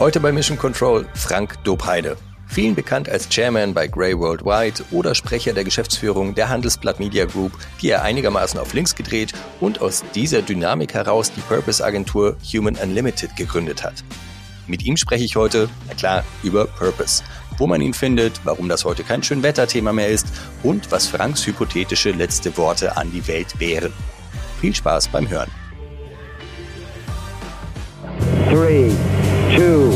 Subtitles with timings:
[0.00, 2.16] Heute bei Mission Control Frank Dobheide.
[2.46, 7.52] Vielen bekannt als Chairman bei Grey Worldwide oder Sprecher der Geschäftsführung der Handelsblatt Media Group,
[7.82, 13.36] die er einigermaßen auf links gedreht und aus dieser Dynamik heraus die Purpose-Agentur Human Unlimited
[13.36, 14.02] gegründet hat.
[14.66, 17.22] Mit ihm spreche ich heute, na klar, über Purpose,
[17.58, 20.28] wo man ihn findet, warum das heute kein Schönwetterthema mehr ist
[20.62, 23.92] und was Franks hypothetische letzte Worte an die Welt wären.
[24.62, 25.50] Viel Spaß beim Hören.
[28.50, 28.90] Three,
[29.60, 29.90] two,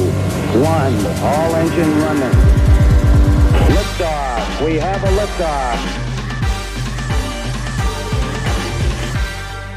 [0.61, 0.97] one.
[1.23, 2.37] All engine running.
[3.73, 4.45] Liftoff.
[4.61, 5.79] We have a liftoff.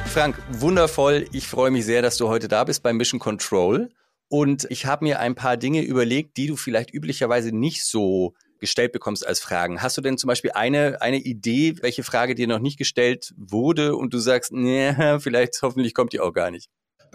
[0.08, 1.28] Frank, wundervoll.
[1.32, 3.90] Ich freue mich sehr, dass du heute da bist bei Mission Control.
[4.28, 8.92] Und ich habe mir ein paar Dinge überlegt, die du vielleicht üblicherweise nicht so gestellt
[8.92, 9.82] bekommst als Fragen.
[9.82, 13.96] Hast du denn zum Beispiel eine, eine Idee, welche Frage dir noch nicht gestellt wurde
[13.96, 16.68] und du sagst, nee, vielleicht hoffentlich kommt die auch gar nicht?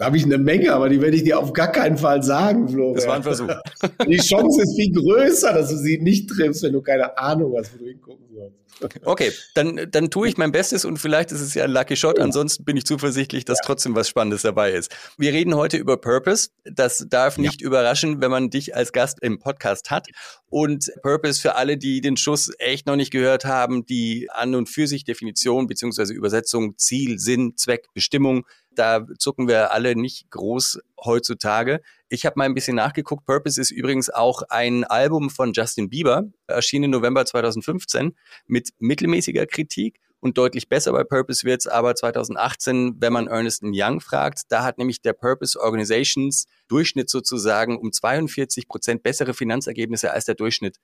[0.03, 2.67] Da habe ich eine Menge, aber die werde ich dir auf gar keinen Fall sagen,
[2.67, 2.95] Florian.
[2.95, 3.47] Das war ein Versuch.
[4.05, 7.73] Die Chance ist viel größer, dass du sie nicht triffst, wenn du keine Ahnung hast,
[7.73, 8.57] wo du hingucken sollst.
[9.05, 12.19] Okay, dann, dann tue ich mein Bestes und vielleicht ist es ja ein Lucky Shot.
[12.19, 13.65] Ansonsten bin ich zuversichtlich, dass ja.
[13.65, 14.93] trotzdem was Spannendes dabei ist.
[15.17, 16.49] Wir reden heute über Purpose.
[16.65, 17.67] Das darf nicht ja.
[17.67, 20.07] überraschen, wenn man dich als Gast im Podcast hat.
[20.49, 24.67] Und Purpose für alle, die den Schuss echt noch nicht gehört haben, die an und
[24.67, 28.45] für sich Definition beziehungsweise Übersetzung Ziel, Sinn, Zweck, Bestimmung
[28.75, 31.81] da zucken wir alle nicht groß heutzutage.
[32.09, 33.25] Ich habe mal ein bisschen nachgeguckt.
[33.25, 38.15] Purpose ist übrigens auch ein Album von Justin Bieber, erschienen im November 2015
[38.47, 43.99] mit mittelmäßiger Kritik und deutlich besser bei Purpose wird's aber 2018, wenn man Ernest Young
[43.99, 44.43] fragt.
[44.47, 50.35] Da hat nämlich der Purpose Organizations Durchschnitt sozusagen um 42 Prozent bessere Finanzergebnisse als der
[50.35, 50.77] Durchschnitt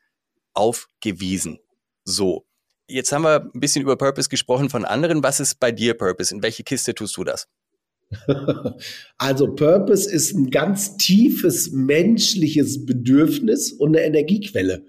[0.53, 1.59] aufgewiesen.
[2.03, 2.45] So.
[2.89, 5.23] Jetzt haben wir ein bisschen über Purpose gesprochen von anderen.
[5.23, 6.35] Was ist bei dir Purpose?
[6.35, 7.47] In welche Kiste tust du das?
[9.17, 14.85] Also Purpose ist ein ganz tiefes menschliches Bedürfnis und eine Energiequelle.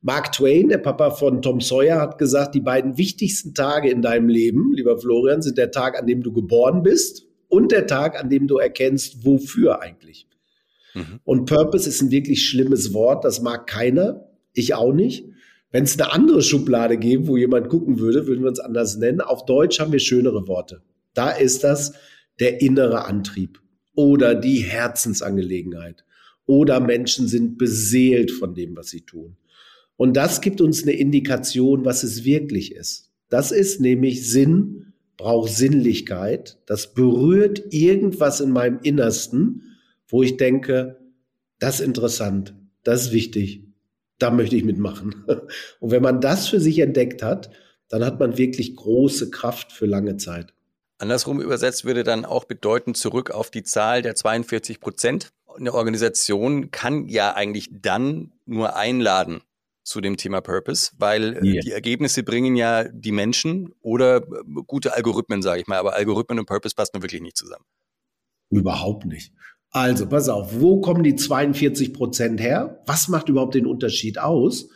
[0.00, 4.28] Mark Twain, der Papa von Tom Sawyer, hat gesagt, die beiden wichtigsten Tage in deinem
[4.28, 8.28] Leben, lieber Florian, sind der Tag, an dem du geboren bist und der Tag, an
[8.28, 10.26] dem du erkennst, wofür eigentlich.
[10.94, 11.20] Mhm.
[11.24, 15.24] Und Purpose ist ein wirklich schlimmes Wort, das mag keiner, ich auch nicht.
[15.70, 19.20] Wenn es eine andere Schublade gäbe, wo jemand gucken würde, würden wir uns anders nennen.
[19.20, 20.82] Auf Deutsch haben wir schönere Worte.
[21.14, 21.94] Da ist das
[22.42, 23.60] der innere Antrieb
[23.94, 26.04] oder die Herzensangelegenheit
[26.44, 29.36] oder Menschen sind beseelt von dem, was sie tun.
[29.94, 33.12] Und das gibt uns eine Indikation, was es wirklich ist.
[33.28, 36.58] Das ist nämlich Sinn, braucht Sinnlichkeit.
[36.66, 39.76] Das berührt irgendwas in meinem Innersten,
[40.08, 40.98] wo ich denke,
[41.60, 43.62] das ist interessant, das ist wichtig,
[44.18, 45.14] da möchte ich mitmachen.
[45.78, 47.50] Und wenn man das für sich entdeckt hat,
[47.88, 50.52] dann hat man wirklich große Kraft für lange Zeit.
[51.02, 55.32] Andersrum übersetzt würde dann auch bedeuten, zurück auf die Zahl der 42 Prozent.
[55.58, 59.40] Eine Organisation kann ja eigentlich dann nur einladen
[59.82, 61.60] zu dem Thema Purpose, weil yeah.
[61.60, 64.22] die Ergebnisse bringen ja die Menschen oder äh,
[64.64, 65.78] gute Algorithmen, sage ich mal.
[65.78, 67.64] Aber Algorithmen und Purpose passen wirklich nicht zusammen.
[68.50, 69.32] Überhaupt nicht.
[69.72, 72.80] Also, pass auf, wo kommen die 42 Prozent her?
[72.86, 74.68] Was macht überhaupt den Unterschied aus?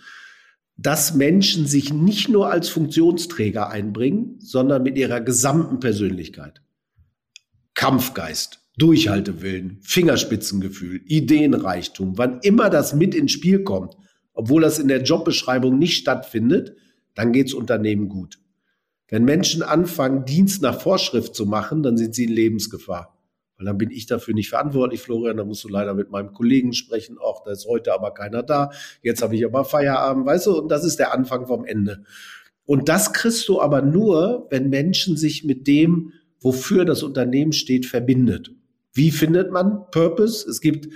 [0.77, 6.61] Dass Menschen sich nicht nur als Funktionsträger einbringen, sondern mit ihrer gesamten Persönlichkeit.
[7.75, 13.97] Kampfgeist, Durchhaltewillen, Fingerspitzengefühl, Ideenreichtum, wann immer das mit ins Spiel kommt,
[14.35, 16.77] obwohl das in der Jobbeschreibung nicht stattfindet,
[17.15, 18.39] dann geht's Unternehmen gut.
[19.09, 23.16] Wenn Menschen anfangen, Dienst nach Vorschrift zu machen, dann sind sie in Lebensgefahr.
[23.57, 25.37] Weil dann bin ich dafür nicht verantwortlich, Florian.
[25.37, 27.19] Da musst du leider mit meinem Kollegen sprechen.
[27.19, 28.71] Auch da ist heute aber keiner da.
[29.03, 30.59] Jetzt habe ich aber Feierabend, weißt du?
[30.59, 32.05] Und das ist der Anfang vom Ende.
[32.65, 37.87] Und das kriegst du aber nur, wenn Menschen sich mit dem, wofür das Unternehmen steht,
[37.87, 38.51] verbindet.
[38.93, 40.49] Wie findet man Purpose?
[40.49, 40.89] Es gibt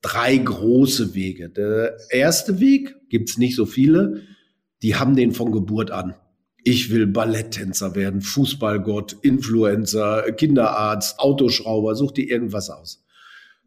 [0.00, 1.50] drei große Wege.
[1.50, 4.22] Der erste Weg, gibt's nicht so viele,
[4.82, 6.14] die haben den von Geburt an
[6.64, 13.04] ich will Balletttänzer werden, Fußballgott, Influencer, Kinderarzt, Autoschrauber, such dir irgendwas aus.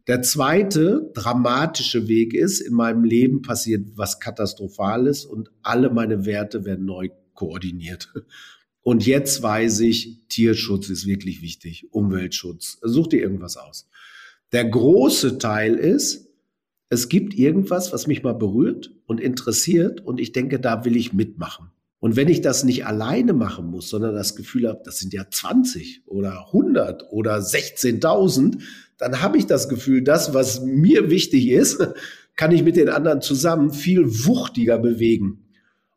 [0.08, 6.64] Der zweite dramatische Weg ist, in meinem Leben passiert was Katastrophales und alle meine Werte
[6.64, 8.12] werden neu koordiniert.
[8.82, 12.78] Und jetzt weiß ich, Tierschutz ist wirklich wichtig, Umweltschutz.
[12.82, 13.88] Such dir irgendwas aus.
[14.50, 16.28] Der große Teil ist,
[16.88, 21.12] es gibt irgendwas, was mich mal berührt und interessiert und ich denke, da will ich
[21.12, 21.70] mitmachen.
[22.02, 25.24] Und wenn ich das nicht alleine machen muss, sondern das Gefühl habe, das sind ja
[25.30, 28.60] 20 oder 100 oder 16.000,
[28.98, 31.78] dann habe ich das Gefühl, das, was mir wichtig ist,
[32.36, 35.46] kann ich mit den anderen zusammen viel wuchtiger bewegen.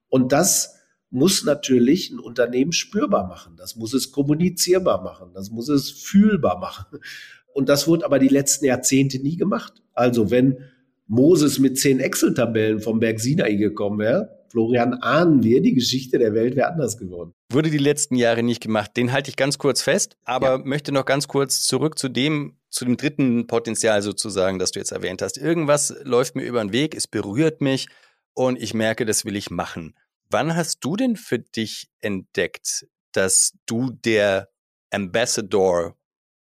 [0.08, 0.76] Und das
[1.10, 3.56] muss natürlich ein Unternehmen spürbar machen.
[3.58, 5.32] Das muss es kommunizierbar machen.
[5.34, 7.00] Das muss es fühlbar machen.
[7.52, 9.82] Und das wurde aber die letzten Jahrzehnte nie gemacht.
[9.94, 10.60] Also wenn
[11.08, 16.34] Moses mit zehn Excel-Tabellen vom Berg Sinai gekommen wäre, Florian, ahnen wir, die Geschichte der
[16.34, 17.34] Welt wäre anders geworden.
[17.52, 18.96] Wurde die letzten Jahre nicht gemacht.
[18.98, 20.58] Den halte ich ganz kurz fest, aber ja.
[20.58, 24.92] möchte noch ganz kurz zurück zu dem, zu dem dritten Potenzial sozusagen, das du jetzt
[24.92, 25.38] erwähnt hast.
[25.38, 27.88] Irgendwas läuft mir über den Weg, es berührt mich
[28.34, 29.96] und ich merke, das will ich machen.
[30.30, 34.50] Wann hast du denn für dich entdeckt, dass du der
[34.92, 35.96] Ambassador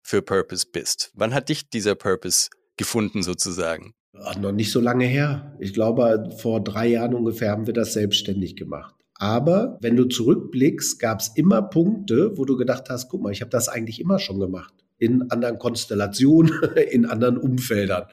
[0.02, 1.12] für Purpose bist?
[1.14, 3.94] Wann hat dich dieser Purpose gefunden sozusagen?
[4.24, 5.56] Ach, noch nicht so lange her.
[5.60, 8.96] Ich glaube, vor drei Jahren ungefähr haben wir das selbstständig gemacht.
[9.18, 13.42] Aber wenn du zurückblickst, gab es immer Punkte, wo du gedacht hast, guck mal, ich
[13.42, 14.74] habe das eigentlich immer schon gemacht.
[14.98, 16.52] In anderen Konstellationen,
[16.92, 18.06] in anderen Umfeldern.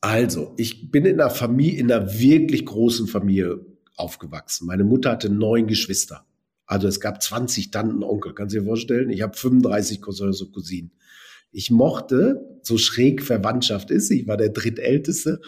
[0.00, 3.60] Also, ich bin in einer Familie, in einer wirklich großen Familie
[3.96, 4.66] aufgewachsen.
[4.66, 6.24] Meine Mutter hatte neun Geschwister.
[6.66, 9.10] Also es gab 20 Tanten, Onkel, kannst du dir vorstellen?
[9.10, 10.92] Ich habe 35 Cousins und Cousinen.
[11.50, 15.40] Ich mochte, so schräg Verwandtschaft ist, ich war der drittälteste,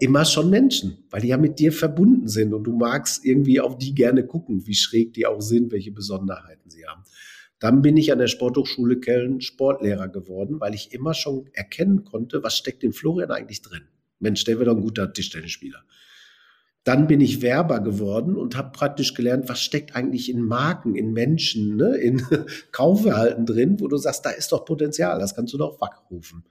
[0.00, 3.78] immer schon Menschen, weil die ja mit dir verbunden sind und du magst irgendwie auf
[3.78, 7.04] die gerne gucken, wie schräg die auch sind, welche Besonderheiten sie haben.
[7.58, 12.42] Dann bin ich an der Sporthochschule Köln Sportlehrer geworden, weil ich immer schon erkennen konnte,
[12.42, 13.88] was steckt in Florian eigentlich drin.
[14.18, 15.82] Mensch, der wird doch ein guter Tischtennisspieler.
[16.86, 21.12] Dann bin ich Werber geworden und habe praktisch gelernt, was steckt eigentlich in Marken, in
[21.12, 22.22] Menschen, ne, in
[22.70, 26.44] Kaufverhalten drin, wo du sagst, da ist doch Potenzial, das kannst du doch wachrufen.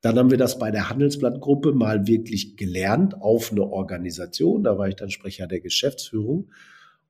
[0.00, 4.64] Dann haben wir das bei der Handelsblattgruppe mal wirklich gelernt auf eine Organisation.
[4.64, 6.50] Da war ich dann Sprecher der Geschäftsführung.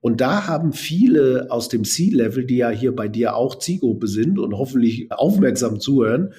[0.03, 4.39] Und da haben viele aus dem C-Level, die ja hier bei dir auch Zielgruppe sind
[4.39, 6.35] und hoffentlich aufmerksam zuhören,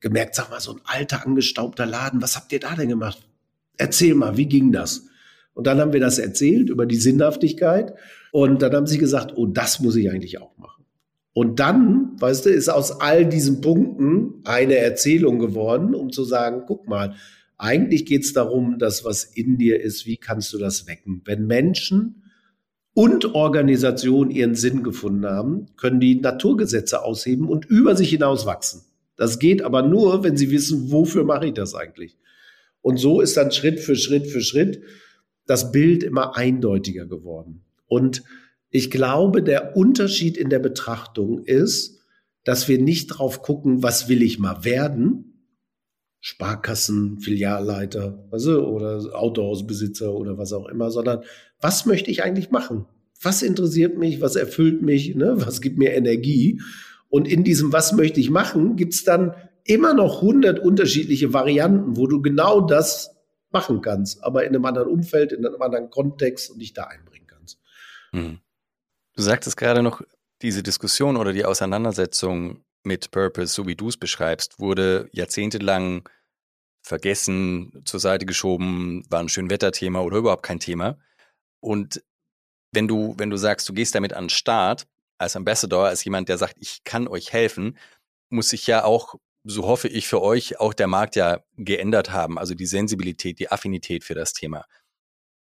[0.00, 3.28] gemerkt, sag mal, so ein alter, angestaubter Laden, was habt ihr da denn gemacht?
[3.76, 5.08] Erzähl mal, wie ging das?
[5.56, 7.94] Und dann haben wir das erzählt über die Sinnhaftigkeit.
[8.30, 10.84] Und dann haben sie gesagt, oh, das muss ich eigentlich auch machen.
[11.32, 16.64] Und dann, weißt du, ist aus all diesen Punkten eine Erzählung geworden, um zu sagen,
[16.66, 17.14] guck mal,
[17.56, 21.22] eigentlich geht es darum, dass was in dir ist, wie kannst du das wecken?
[21.24, 22.24] Wenn Menschen
[22.92, 28.82] und Organisationen ihren Sinn gefunden haben, können die Naturgesetze ausheben und über sich hinaus wachsen.
[29.16, 32.18] Das geht aber nur, wenn sie wissen, wofür mache ich das eigentlich?
[32.82, 34.82] Und so ist dann Schritt für Schritt für Schritt
[35.46, 37.64] das Bild immer eindeutiger geworden.
[37.86, 38.22] Und
[38.70, 42.00] ich glaube, der Unterschied in der Betrachtung ist,
[42.44, 45.32] dass wir nicht drauf gucken, was will ich mal werden,
[46.20, 51.20] Sparkassen, Filialleiter, also, oder Autohausbesitzer oder was auch immer, sondern
[51.60, 52.86] was möchte ich eigentlich machen?
[53.22, 54.20] Was interessiert mich?
[54.20, 55.14] Was erfüllt mich?
[55.14, 55.34] Ne?
[55.38, 56.60] Was gibt mir Energie?
[57.08, 59.34] Und in diesem Was möchte ich machen, gibt's dann
[59.64, 63.15] immer noch hundert unterschiedliche Varianten, wo du genau das
[63.50, 67.26] machen kannst, aber in einem anderen Umfeld, in einem anderen Kontext und dich da einbringen
[67.26, 67.60] kannst.
[68.10, 68.40] Hm.
[69.14, 70.02] Du sagtest gerade noch,
[70.42, 76.08] diese Diskussion oder die Auseinandersetzung mit Purpose, so wie du es beschreibst, wurde jahrzehntelang
[76.82, 80.98] vergessen, zur Seite geschoben, war ein Schönwetterthema oder überhaupt kein Thema.
[81.60, 82.02] Und
[82.72, 84.86] wenn du, wenn du sagst, du gehst damit an den Start,
[85.18, 87.78] als Ambassador, als jemand, der sagt, ich kann euch helfen,
[88.28, 89.16] muss sich ja auch
[89.46, 93.50] so hoffe ich für euch, auch der Markt ja geändert haben, also die Sensibilität, die
[93.50, 94.64] Affinität für das Thema.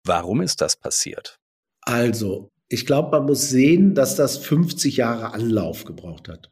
[0.05, 1.39] Warum ist das passiert?
[1.83, 6.51] Also, ich glaube, man muss sehen, dass das 50 Jahre Anlauf gebraucht hat.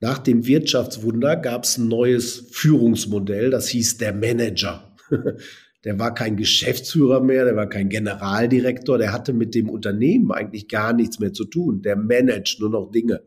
[0.00, 4.96] Nach dem Wirtschaftswunder gab es ein neues Führungsmodell, das hieß der Manager.
[5.84, 10.66] Der war kein Geschäftsführer mehr, der war kein Generaldirektor, der hatte mit dem Unternehmen eigentlich
[10.68, 11.82] gar nichts mehr zu tun.
[11.82, 13.22] Der managt nur noch Dinge.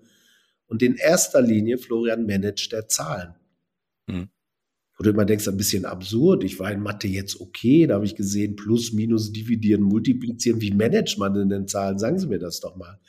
[0.68, 3.36] Und in erster Linie, Florian, managt der Zahlen.
[5.02, 6.44] Wo du immer denkst, ein bisschen absurd.
[6.44, 10.62] Ich war in Mathe jetzt okay, da habe ich gesehen, plus, minus, dividieren, multiplizieren.
[10.62, 11.98] Wie managt man denn den Zahlen?
[11.98, 13.00] Sagen Sie mir das doch mal.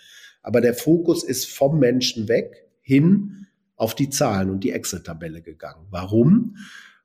[0.40, 3.46] Aber der Fokus ist vom Menschen weg hin
[3.76, 5.86] auf die Zahlen und die Excel-Tabelle gegangen.
[5.90, 6.56] Warum?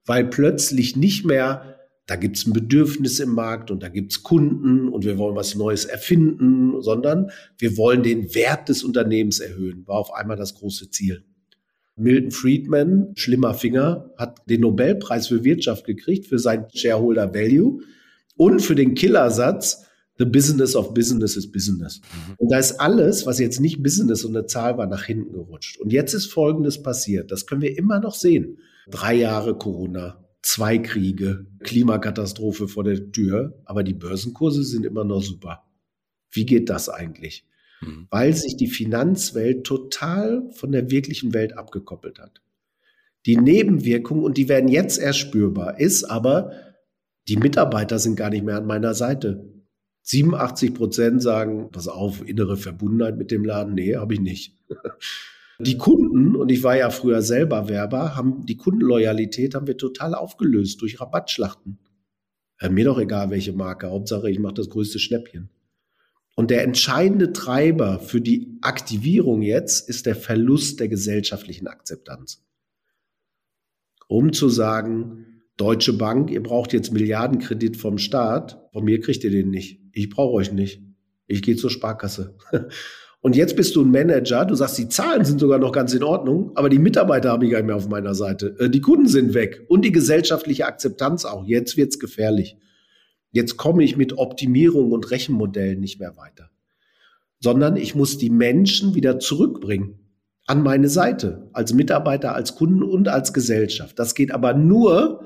[0.06, 1.75] Weil plötzlich nicht mehr
[2.06, 5.36] da gibt es ein Bedürfnis im Markt und da gibt es Kunden und wir wollen
[5.36, 10.56] was Neues erfinden, sondern wir wollen den Wert des Unternehmens erhöhen, war auf einmal das
[10.56, 11.25] große Ziel.
[11.98, 17.82] Milton Friedman, schlimmer Finger, hat den Nobelpreis für Wirtschaft gekriegt für sein Shareholder Value
[18.36, 19.84] und für den Killersatz
[20.20, 22.01] The Business of Business is Business.
[22.01, 22.34] Mhm.
[22.38, 25.80] Und da ist alles, was jetzt nicht Business und eine Zahl war, nach hinten gerutscht.
[25.80, 27.32] Und jetzt ist Folgendes passiert.
[27.32, 28.58] Das können wir immer noch sehen.
[28.89, 35.22] Drei Jahre Corona, zwei Kriege, Klimakatastrophe vor der Tür, aber die Börsenkurse sind immer noch
[35.22, 35.63] super.
[36.32, 37.46] Wie geht das eigentlich?
[37.81, 38.07] Mhm.
[38.10, 42.41] Weil sich die Finanzwelt total von der wirklichen Welt abgekoppelt hat.
[43.25, 46.51] Die Nebenwirkung, und die werden jetzt erst spürbar, ist aber,
[47.27, 49.53] die Mitarbeiter sind gar nicht mehr an meiner Seite.
[50.03, 54.57] 87 Prozent sagen, pass auf, innere Verbundenheit mit dem Laden, nee, habe ich nicht.
[55.60, 60.13] Die Kunden, und ich war ja früher selber Werber, haben die Kundenloyalität haben wir total
[60.13, 61.79] aufgelöst durch Rabattschlachten.
[62.60, 63.89] Äh, mir doch egal, welche Marke.
[63.89, 65.50] Hauptsache, ich mache das größte Schnäppchen.
[66.38, 72.46] Und der entscheidende Treiber für die Aktivierung jetzt ist der Verlust der gesellschaftlichen Akzeptanz.
[74.08, 79.32] Um zu sagen, Deutsche Bank, ihr braucht jetzt Milliardenkredit vom Staat, von mir kriegt ihr
[79.32, 79.82] den nicht.
[79.94, 80.84] Ich brauche euch nicht.
[81.25, 82.36] Ich gehe zur Sparkasse.
[83.22, 86.03] Und jetzt bist du ein Manager, du sagst, die Zahlen sind sogar noch ganz in
[86.03, 88.56] Ordnung, aber die Mitarbeiter habe ich gar nicht mehr auf meiner Seite.
[88.60, 91.44] Äh, die Kunden sind weg und die gesellschaftliche Akzeptanz auch.
[91.48, 92.58] Jetzt wird's gefährlich.
[93.31, 96.50] Jetzt komme ich mit Optimierung und Rechenmodellen nicht mehr weiter,
[97.39, 100.00] sondern ich muss die Menschen wieder zurückbringen
[100.46, 104.00] an meine Seite, als Mitarbeiter, als Kunden und als Gesellschaft.
[104.00, 105.25] Das geht aber nur,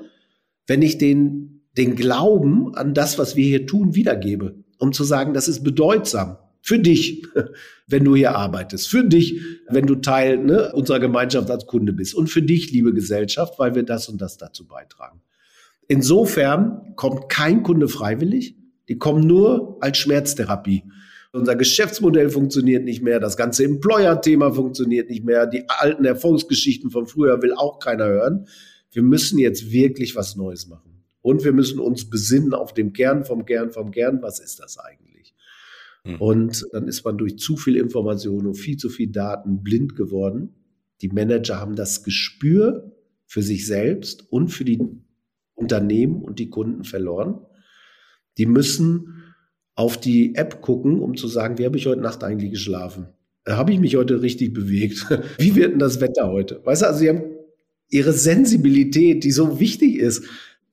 [0.66, 5.32] wenn ich den, den Glauben an das, was wir hier tun, wiedergebe, um zu sagen,
[5.32, 7.24] das ist bedeutsam für dich,
[7.86, 12.14] wenn du hier arbeitest, für dich, wenn du Teil ne, unserer Gemeinschaft als Kunde bist
[12.14, 15.22] und für dich, liebe Gesellschaft, weil wir das und das dazu beitragen.
[15.92, 18.56] Insofern kommt kein Kunde freiwillig,
[18.88, 20.84] die kommen nur als Schmerztherapie.
[21.32, 27.06] Unser Geschäftsmodell funktioniert nicht mehr, das ganze Employer-Thema funktioniert nicht mehr, die alten Erfolgsgeschichten von
[27.06, 28.46] früher will auch keiner hören.
[28.90, 31.04] Wir müssen jetzt wirklich was Neues machen.
[31.20, 34.22] Und wir müssen uns besinnen auf dem Kern vom Kern vom Kern.
[34.22, 35.34] Was ist das eigentlich?
[36.04, 36.16] Mhm.
[36.16, 40.54] Und dann ist man durch zu viel Information und viel zu viel Daten blind geworden.
[41.02, 42.96] Die Manager haben das Gespür
[43.26, 44.80] für sich selbst und für die
[45.54, 47.46] Unternehmen und die Kunden verloren.
[48.38, 49.34] Die müssen
[49.74, 53.08] auf die App gucken, um zu sagen, wie habe ich heute Nacht eigentlich geschlafen?
[53.44, 55.06] Äh, habe ich mich heute richtig bewegt?
[55.38, 56.60] Wie wird denn das Wetter heute?
[56.64, 57.24] Weißt du, also sie haben
[57.88, 60.24] ihre Sensibilität, die so wichtig ist.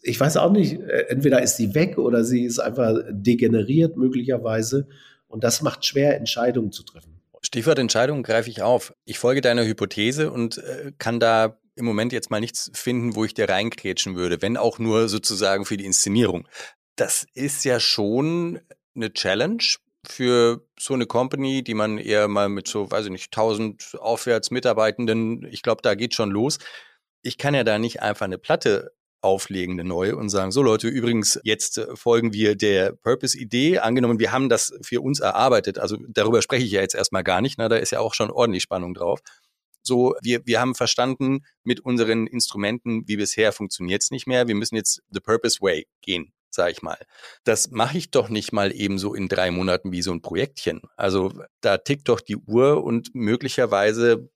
[0.02, 4.88] Ich weiß auch nicht, äh, entweder ist sie weg oder sie ist einfach degeneriert möglicherweise.
[5.28, 7.20] Und das macht schwer, Entscheidungen zu treffen.
[7.42, 8.94] Stichwort Entscheidungen greife ich auf.
[9.06, 13.26] Ich folge deiner Hypothese und äh, kann da im Moment jetzt mal nichts finden, wo
[13.26, 16.48] ich dir reinkrätschen würde, wenn auch nur sozusagen für die Inszenierung.
[16.96, 18.60] Das ist ja schon
[18.96, 19.64] eine Challenge
[20.06, 24.52] für so eine Company, die man eher mal mit so, weiß ich nicht, 1000 aufwärts
[24.52, 26.58] Mitarbeitenden, ich glaube, da geht schon los.
[27.22, 30.88] Ich kann ja da nicht einfach eine Platte auflegen, eine neue und sagen, so Leute,
[30.88, 33.80] übrigens, jetzt äh, folgen wir der Purpose-Idee.
[33.80, 35.78] Angenommen, wir haben das für uns erarbeitet.
[35.78, 37.58] Also darüber spreche ich ja jetzt erstmal gar nicht.
[37.58, 37.68] Ne?
[37.68, 39.20] Da ist ja auch schon ordentlich Spannung drauf.
[39.90, 44.48] So, wir, wir haben verstanden, mit unseren Instrumenten wie bisher funktioniert es nicht mehr.
[44.48, 46.98] Wir müssen jetzt the purpose way gehen sag ich mal.
[47.44, 50.82] Das mache ich doch nicht mal eben so in drei Monaten wie so ein Projektchen.
[50.98, 51.32] Also
[51.62, 54.30] da tickt doch die Uhr und möglicherweise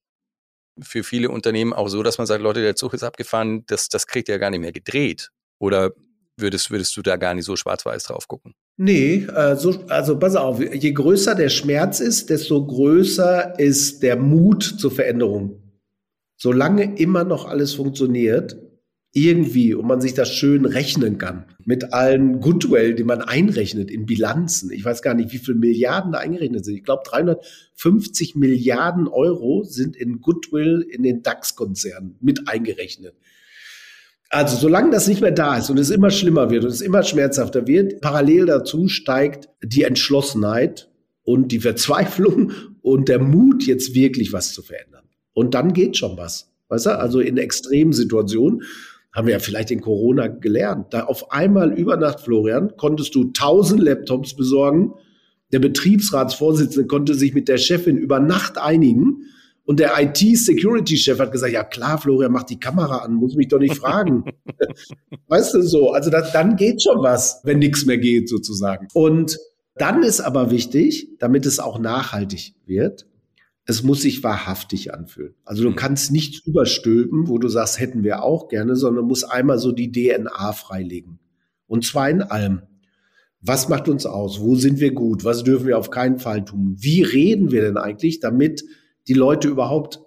[0.81, 4.07] für viele Unternehmen auch so, dass man sagt, Leute, der Zug ist abgefahren, das, das
[4.07, 5.29] kriegt ja gar nicht mehr gedreht.
[5.59, 5.91] Oder
[6.37, 8.53] würdest, würdest du da gar nicht so schwarz-weiß drauf gucken?
[8.77, 14.17] Nee, äh, so, also pass auf, je größer der Schmerz ist, desto größer ist der
[14.17, 15.61] Mut zur Veränderung.
[16.37, 18.57] Solange immer noch alles funktioniert,
[19.15, 24.07] irgendwie und man sich das schön rechnen kann mit allen Goodwill, die man einrechnet in
[24.07, 24.71] Bilanzen.
[24.71, 26.75] Ich weiß gar nicht, wie viele Milliarden da eingerechnet sind.
[26.75, 33.15] Ich glaube, 350 Milliarden Euro sind in Goodwill in den DAX-Konzernen mit eingerechnet.
[34.33, 37.03] Also solange das nicht mehr da ist und es immer schlimmer wird und es immer
[37.03, 40.89] schmerzhafter wird, parallel dazu steigt die Entschlossenheit
[41.21, 45.03] und die Verzweiflung und der Mut, jetzt wirklich was zu verändern.
[45.33, 46.51] Und dann geht schon was.
[46.69, 48.63] Weißt du, also in extremen Situationen
[49.11, 50.87] haben wir ja vielleicht in Corona gelernt.
[50.95, 54.95] Da auf einmal über Nacht, Florian, konntest du tausend Laptops besorgen.
[55.51, 59.25] Der Betriebsratsvorsitzende konnte sich mit der Chefin über Nacht einigen.
[59.65, 63.59] Und der IT-Security-Chef hat gesagt, ja klar, Florian, mach die Kamera an, muss mich doch
[63.59, 64.25] nicht fragen.
[65.27, 68.87] weißt du so, also das, dann geht schon was, wenn nichts mehr geht sozusagen.
[68.93, 69.39] Und
[69.75, 73.07] dann ist aber wichtig, damit es auch nachhaltig wird,
[73.65, 75.35] es muss sich wahrhaftig anfühlen.
[75.45, 75.75] Also du mhm.
[75.75, 79.91] kannst nichts überstülpen, wo du sagst, hätten wir auch gerne, sondern muss einmal so die
[79.91, 81.19] DNA freilegen.
[81.67, 82.63] Und zwar in allem.
[83.39, 84.39] Was macht uns aus?
[84.39, 85.25] Wo sind wir gut?
[85.25, 86.75] Was dürfen wir auf keinen Fall tun?
[86.77, 88.63] Wie reden wir denn eigentlich, damit
[89.07, 89.99] die Leute überhaupt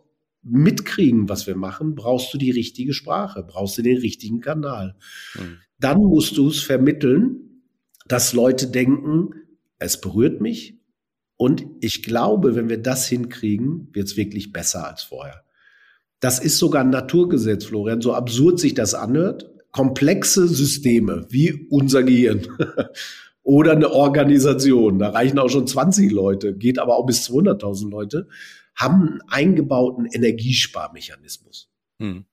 [0.42, 1.94] mitkriegen, was wir machen?
[1.94, 3.42] Brauchst du die richtige Sprache?
[3.42, 4.96] Brauchst du den richtigen Kanal?
[5.34, 5.58] Mhm.
[5.78, 7.62] Dann musst du es vermitteln,
[8.06, 9.30] dass Leute denken,
[9.78, 10.76] es berührt mich,
[11.36, 15.42] und ich glaube, wenn wir das hinkriegen, wird es wirklich besser als vorher.
[16.20, 19.50] Das ist sogar ein Naturgesetz, Florian, so absurd sich das anhört.
[19.70, 22.46] Komplexe Systeme wie unser Gehirn
[23.42, 28.28] oder eine Organisation, da reichen auch schon 20 Leute, geht aber auch bis 200.000 Leute,
[28.76, 31.70] haben einen eingebauten Energiesparmechanismus.
[31.98, 32.24] Hm.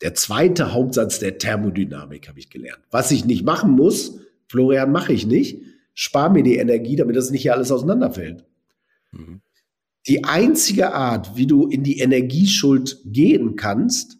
[0.00, 2.82] Der zweite Hauptsatz der Thermodynamik habe ich gelernt.
[2.90, 5.62] Was ich nicht machen muss, Florian, mache ich nicht
[5.94, 8.44] spar mir die Energie, damit das nicht hier alles auseinanderfällt.
[9.12, 9.40] Mhm.
[10.08, 14.18] Die einzige Art, wie du in die Energieschuld gehen kannst,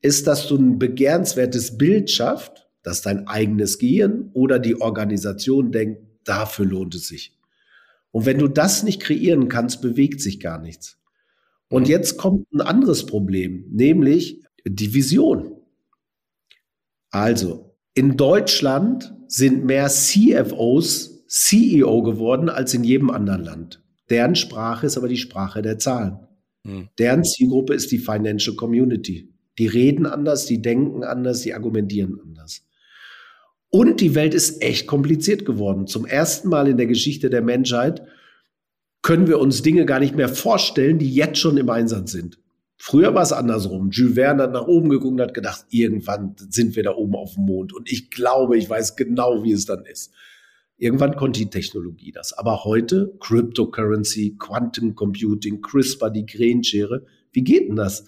[0.00, 6.02] ist, dass du ein begehrenswertes Bild schaffst, dass dein eigenes Gehirn oder die Organisation denkt,
[6.24, 7.36] dafür lohnt es sich.
[8.10, 10.98] Und wenn du das nicht kreieren kannst, bewegt sich gar nichts.
[11.70, 11.88] Und mhm.
[11.88, 15.56] jetzt kommt ein anderes Problem, nämlich die Vision.
[17.10, 23.82] Also, in Deutschland sind mehr CFOs CEO geworden als in jedem anderen Land.
[24.10, 26.18] Deren Sprache ist aber die Sprache der Zahlen.
[26.64, 26.88] Mhm.
[26.98, 29.32] Deren Zielgruppe ist die Financial Community.
[29.58, 32.66] Die reden anders, die denken anders, die argumentieren anders.
[33.68, 35.86] Und die Welt ist echt kompliziert geworden.
[35.86, 38.02] Zum ersten Mal in der Geschichte der Menschheit
[39.02, 42.38] können wir uns Dinge gar nicht mehr vorstellen, die jetzt schon im Einsatz sind.
[42.76, 43.90] Früher war es andersrum.
[43.90, 47.34] Jules Verne hat nach oben geguckt und hat gedacht, irgendwann sind wir da oben auf
[47.34, 47.74] dem Mond.
[47.74, 50.12] Und ich glaube, ich weiß genau, wie es dann ist.
[50.78, 52.32] Irgendwann konnte die Technologie das.
[52.32, 58.06] Aber heute, Cryptocurrency, Quantum Computing, CRISPR, die Krähenschere, wie geht denn das?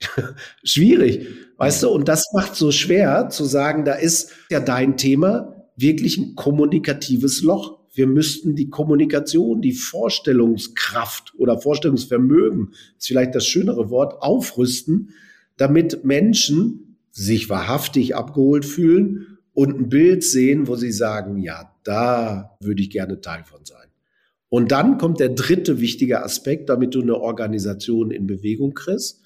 [0.64, 1.90] Schwierig, weißt du?
[1.90, 7.42] Und das macht so schwer zu sagen, da ist ja dein Thema wirklich ein kommunikatives
[7.42, 7.78] Loch.
[7.94, 15.10] Wir müssten die Kommunikation, die Vorstellungskraft oder Vorstellungsvermögen, ist vielleicht das schönere Wort, aufrüsten,
[15.56, 22.56] damit Menschen sich wahrhaftig abgeholt fühlen und ein Bild sehen, wo sie sagen, ja, da
[22.60, 23.86] würde ich gerne Teil von sein.
[24.48, 29.22] Und dann kommt der dritte wichtige Aspekt, damit du eine Organisation in Bewegung kriegst.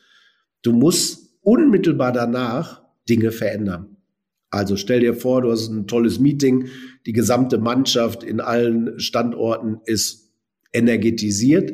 [0.63, 3.97] Du musst unmittelbar danach Dinge verändern.
[4.51, 6.69] Also stell dir vor, du hast ein tolles Meeting,
[7.07, 10.31] die gesamte Mannschaft in allen Standorten ist
[10.73, 11.73] energetisiert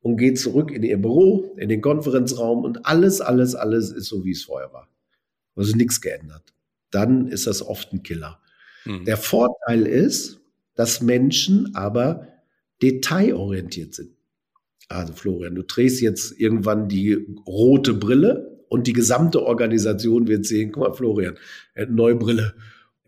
[0.00, 4.24] und geht zurück in ihr Büro, in den Konferenzraum und alles, alles, alles ist so,
[4.24, 4.88] wie es vorher war.
[5.56, 6.52] Also nichts geändert.
[6.90, 8.40] Dann ist das oft ein Killer.
[8.84, 9.04] Mhm.
[9.04, 10.40] Der Vorteil ist,
[10.74, 12.28] dass Menschen aber
[12.82, 14.10] detailorientiert sind.
[14.88, 20.72] Also Florian, du drehst jetzt irgendwann die rote Brille und die gesamte Organisation wird sehen,
[20.72, 21.38] guck mal, Florian,
[21.74, 22.54] er hat eine neue Brille.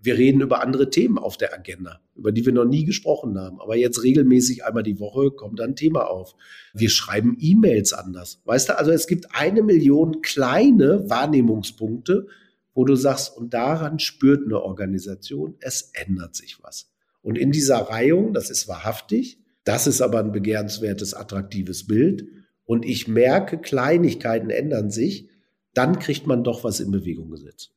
[0.06, 3.60] Wir reden über andere Themen auf der Agenda, über die wir noch nie gesprochen haben.
[3.60, 6.36] Aber jetzt regelmäßig einmal die Woche kommt ein Thema auf.
[6.72, 8.40] Wir schreiben E-Mails anders.
[8.44, 12.28] Weißt du, also es gibt eine Million kleine Wahrnehmungspunkte,
[12.72, 16.88] wo du sagst, und daran spürt eine Organisation, es ändert sich was.
[17.20, 22.28] Und in dieser Reihung, das ist wahrhaftig, das ist aber ein begehrenswertes, attraktives Bild.
[22.64, 25.28] Und ich merke, Kleinigkeiten ändern sich,
[25.74, 27.72] dann kriegt man doch was in Bewegung gesetzt.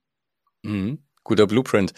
[0.62, 1.00] Mhm.
[1.30, 1.94] Guter Blueprint.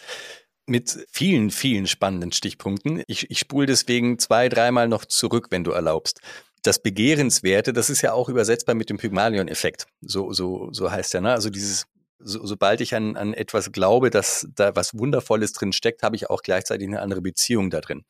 [0.67, 3.01] Mit vielen, vielen spannenden Stichpunkten.
[3.07, 6.19] Ich, ich spule deswegen zwei, dreimal noch zurück, wenn du erlaubst.
[6.63, 9.87] Das Begehrenswerte, das ist ja auch übersetzbar mit dem Pygmalion-Effekt.
[10.01, 11.31] So, so, so heißt er, ne?
[11.31, 11.85] Also dieses,
[12.19, 16.29] so, sobald ich an, an etwas glaube, dass da was Wundervolles drin steckt, habe ich
[16.29, 18.03] auch gleichzeitig eine andere Beziehung da drin.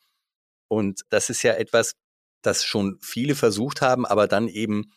[0.66, 1.92] Und das ist ja etwas,
[2.42, 4.90] das schon viele versucht haben, aber dann eben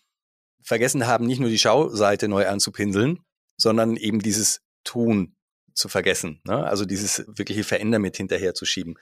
[0.63, 3.19] vergessen haben, nicht nur die Schauseite neu anzupinseln,
[3.57, 5.35] sondern eben dieses Tun
[5.75, 6.41] zu vergessen.
[6.45, 6.65] Ne?
[6.65, 8.97] Also dieses wirkliche Verändern mit hinterherzuschieben.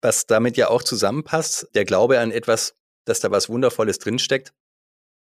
[0.00, 4.52] Was damit ja auch zusammenpasst, der Glaube an etwas, dass da was Wundervolles drinsteckt.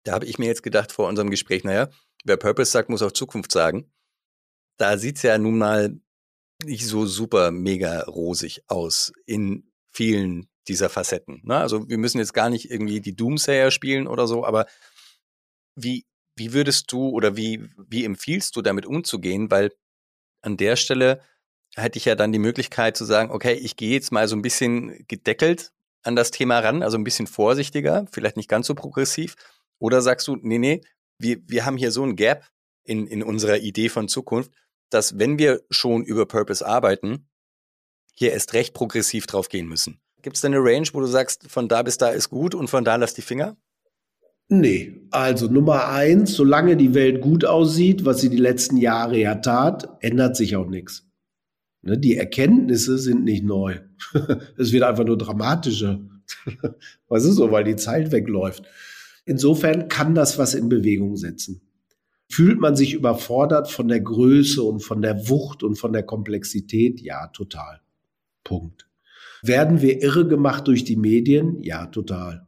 [0.04, 1.88] Da habe ich mir jetzt gedacht vor unserem Gespräch, naja,
[2.24, 3.92] wer Purpose sagt, muss auch Zukunft sagen.
[4.78, 6.00] Da sieht's ja nun mal
[6.64, 11.40] nicht so super mega rosig aus in vielen dieser Facetten.
[11.44, 11.56] Ne?
[11.56, 14.66] Also wir müssen jetzt gar nicht irgendwie die Doomsayer spielen oder so, aber
[15.76, 19.50] wie, wie würdest du oder wie, wie empfiehlst du damit umzugehen?
[19.50, 19.72] Weil
[20.42, 21.20] an der Stelle
[21.74, 24.42] hätte ich ja dann die Möglichkeit zu sagen, okay, ich gehe jetzt mal so ein
[24.42, 25.72] bisschen gedeckelt
[26.02, 29.34] an das Thema ran, also ein bisschen vorsichtiger, vielleicht nicht ganz so progressiv.
[29.78, 30.80] Oder sagst du, nee, nee,
[31.18, 32.48] wir, wir haben hier so ein Gap
[32.84, 34.52] in, in unserer Idee von Zukunft,
[34.90, 37.28] dass wenn wir schon über Purpose arbeiten,
[38.14, 40.00] hier erst recht progressiv drauf gehen müssen.
[40.22, 42.68] Gibt es da eine Range, wo du sagst, von da bis da ist gut und
[42.68, 43.56] von da lass die Finger?
[44.48, 49.36] Nee, also Nummer eins, solange die Welt gut aussieht, was sie die letzten Jahre ja
[49.36, 51.06] tat, ändert sich auch nichts.
[51.82, 53.80] Ne, die Erkenntnisse sind nicht neu.
[54.56, 56.00] es wird einfach nur dramatischer.
[57.08, 58.64] was ist so, weil die Zeit wegläuft.
[59.24, 61.60] Insofern kann das was in Bewegung setzen.
[62.30, 67.00] Fühlt man sich überfordert von der Größe und von der Wucht und von der Komplexität?
[67.00, 67.80] Ja, total.
[68.44, 68.88] Punkt.
[69.42, 71.62] Werden wir irre gemacht durch die Medien?
[71.62, 72.47] Ja, total.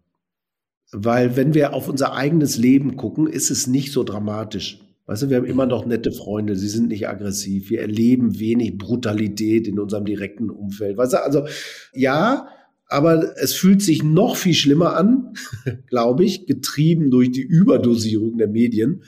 [0.92, 4.80] Weil wenn wir auf unser eigenes Leben gucken, ist es nicht so dramatisch.
[5.06, 8.78] Weißt du, wir haben immer noch nette Freunde, sie sind nicht aggressiv, wir erleben wenig
[8.78, 10.96] Brutalität in unserem direkten Umfeld.
[10.96, 11.46] Weißt du, also
[11.92, 12.48] ja,
[12.86, 15.34] aber es fühlt sich noch viel schlimmer an,
[15.88, 19.02] glaube ich, getrieben durch die Überdosierung der Medien,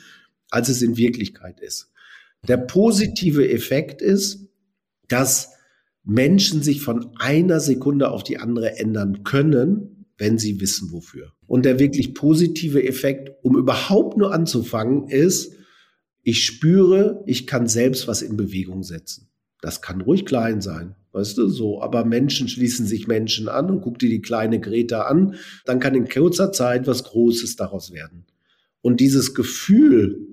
[0.51, 1.91] als es in Wirklichkeit ist.
[2.49, 4.49] Der positive Effekt ist,
[5.09, 5.51] dass
[6.05, 11.33] Menschen sich von einer Sekunde auf die andere ändern können, wenn sie wissen, wofür.
[11.47, 15.55] Und der wirklich positive Effekt, um überhaupt nur anzufangen, ist,
[16.23, 19.29] ich spüre, ich kann selbst was in Bewegung setzen.
[19.61, 20.97] Das kann ruhig klein sein.
[21.13, 21.83] Weißt du, so.
[21.83, 25.37] Aber Menschen schließen sich Menschen an und guck dir die kleine Greta an.
[25.65, 28.25] Dann kann in kurzer Zeit was Großes daraus werden.
[28.81, 30.33] Und dieses Gefühl,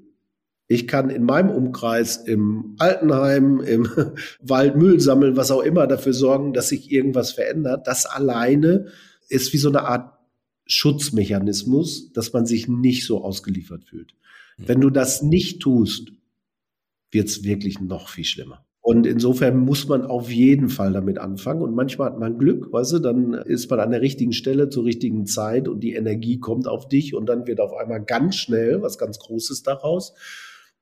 [0.68, 3.90] ich kann in meinem Umkreis im Altenheim, im
[4.42, 7.88] Wald Müll sammeln, was auch immer, dafür sorgen, dass sich irgendwas verändert.
[7.88, 8.88] Das alleine
[9.30, 10.18] ist wie so eine Art
[10.66, 14.14] Schutzmechanismus, dass man sich nicht so ausgeliefert fühlt.
[14.58, 16.12] Wenn du das nicht tust,
[17.12, 18.66] wird es wirklich noch viel schlimmer.
[18.82, 21.62] Und insofern muss man auf jeden Fall damit anfangen.
[21.62, 24.86] Und manchmal hat man Glück, weißt du, dann ist man an der richtigen Stelle zur
[24.86, 28.82] richtigen Zeit und die Energie kommt auf dich und dann wird auf einmal ganz schnell
[28.82, 30.14] was ganz Großes daraus.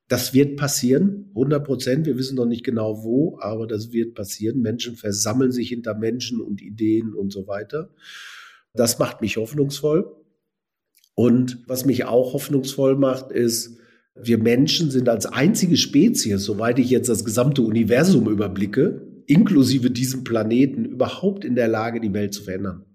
[0.08, 2.06] Das wird passieren, 100 Prozent.
[2.06, 4.62] Wir wissen noch nicht genau wo, aber das wird passieren.
[4.62, 7.90] Menschen versammeln sich hinter Menschen und Ideen und so weiter.
[8.78, 10.16] Das macht mich hoffnungsvoll.
[11.16, 13.78] Und was mich auch hoffnungsvoll macht, ist,
[14.16, 20.24] wir Menschen sind als einzige Spezies, soweit ich jetzt das gesamte Universum überblicke, inklusive diesem
[20.24, 22.86] Planeten, überhaupt in der Lage, die Welt zu verändern.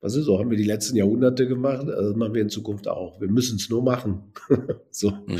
[0.00, 0.38] Was ist so?
[0.38, 3.20] Haben wir die letzten Jahrhunderte gemacht, also machen wir in Zukunft auch.
[3.20, 4.32] Wir müssen es nur machen.
[4.90, 5.10] so.
[5.10, 5.38] Mhm.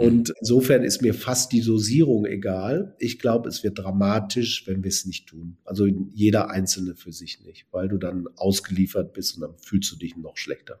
[0.00, 2.96] Und insofern ist mir fast die Dosierung egal.
[2.98, 5.58] Ich glaube, es wird dramatisch, wenn wir es nicht tun.
[5.62, 9.96] Also jeder Einzelne für sich nicht, weil du dann ausgeliefert bist und dann fühlst du
[9.96, 10.80] dich noch schlechter.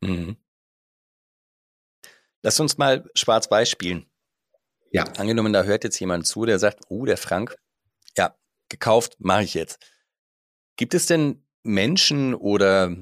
[0.00, 0.36] Mhm.
[2.42, 4.06] Lass uns mal schwarz-weiß spielen.
[4.90, 5.04] Ja.
[5.18, 7.56] Angenommen, da hört jetzt jemand zu, der sagt, oh, der Frank,
[8.16, 8.34] ja,
[8.68, 9.78] gekauft, mache ich jetzt.
[10.74, 12.96] Gibt es denn Menschen oder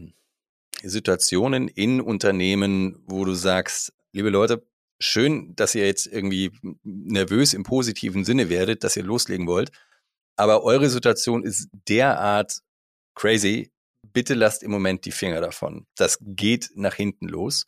[0.82, 4.66] Situationen in Unternehmen, wo du sagst, liebe Leute,
[4.98, 9.70] schön, dass ihr jetzt irgendwie nervös im positiven Sinne werdet, dass ihr loslegen wollt,
[10.36, 12.58] aber eure Situation ist derart
[13.14, 15.86] crazy, bitte lasst im Moment die Finger davon.
[15.96, 17.66] Das geht nach hinten los.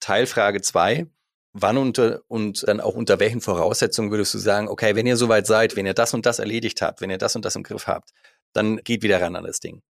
[0.00, 1.06] Teilfrage zwei:
[1.52, 5.46] Wann unter und dann auch unter welchen Voraussetzungen würdest du sagen, okay, wenn ihr soweit
[5.46, 7.86] seid, wenn ihr das und das erledigt habt, wenn ihr das und das im Griff
[7.86, 8.10] habt,
[8.52, 9.82] dann geht wieder ran an das Ding.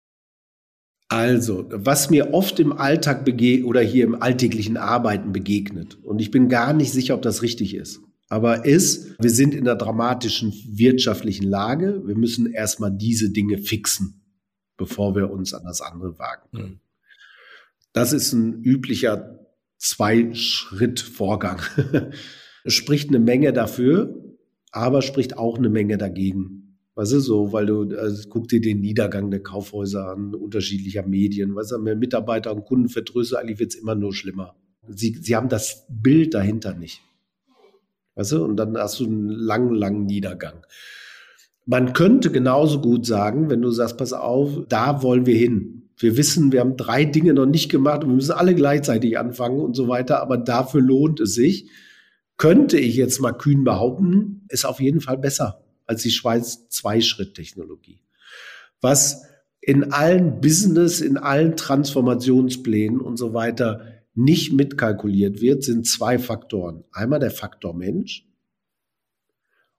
[1.10, 6.30] Also, was mir oft im Alltag begegnet oder hier im alltäglichen Arbeiten begegnet, und ich
[6.30, 10.54] bin gar nicht sicher, ob das richtig ist, aber ist, wir sind in einer dramatischen
[10.68, 12.04] wirtschaftlichen Lage.
[12.06, 14.22] Wir müssen erstmal diese Dinge fixen,
[14.78, 16.74] bevor wir uns an das andere wagen können.
[16.74, 16.80] Mhm.
[17.92, 19.40] Das ist ein üblicher
[19.78, 21.60] Zwei-Schritt-Vorgang.
[22.64, 24.16] es spricht eine Menge dafür,
[24.72, 26.69] aber spricht auch eine Menge dagegen.
[27.00, 31.56] Was ist so, weil du also guck dir den Niedergang der Kaufhäuser an, unterschiedlicher Medien,
[31.56, 34.58] was haben wir Mitarbeiter und Kunden verdrüsse, eigentlich wird's immer nur schlimmer.
[34.86, 37.02] Sie, sie haben das Bild dahinter nicht.
[38.16, 38.44] Weißt du?
[38.44, 40.66] Und dann hast du einen langen, langen Niedergang.
[41.66, 46.18] Man könnte genauso gut sagen, wenn du sagst, pass auf, da wollen wir hin wir
[46.18, 49.74] wissen, wir haben drei Dinge noch nicht gemacht und wir müssen alle gleichzeitig anfangen und
[49.74, 51.70] so weiter, aber dafür lohnt es sich.
[52.36, 58.02] Könnte ich jetzt mal kühn behaupten, ist auf jeden Fall besser als die Schweiz Zweischritt-Technologie.
[58.82, 59.24] Was
[59.60, 66.84] in allen Business, in allen Transformationsplänen und so weiter nicht mitkalkuliert wird, sind zwei Faktoren.
[66.92, 68.28] Einmal der Faktor Mensch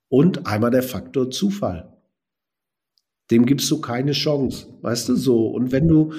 [0.09, 1.97] und einmal der Faktor Zufall
[3.31, 5.47] dem gibst du keine Chance, weißt du so.
[5.49, 6.13] Und wenn du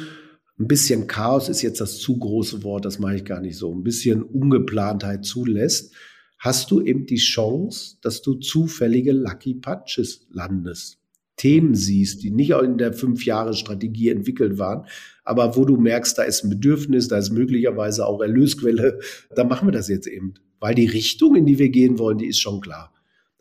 [0.57, 3.73] ein bisschen Chaos ist jetzt das zu große Wort, das mache ich gar nicht so,
[3.73, 5.93] ein bisschen Ungeplantheit zulässt,
[6.41, 10.97] hast du eben die Chance, dass du zufällige Lucky Patches landest.
[11.37, 14.87] Themen siehst, die nicht in der fünf Jahre Strategie entwickelt waren,
[15.23, 18.99] aber wo du merkst, da ist ein Bedürfnis, da ist möglicherweise auch Erlösquelle,
[19.35, 20.33] dann machen wir das jetzt eben.
[20.59, 22.91] Weil die Richtung, in die wir gehen wollen, die ist schon klar.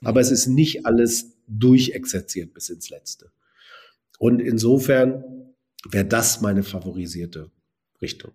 [0.03, 3.31] Aber es ist nicht alles durchexerziert bis ins Letzte.
[4.19, 5.25] Und insofern
[5.91, 7.51] wäre das meine favorisierte
[8.01, 8.33] Richtung.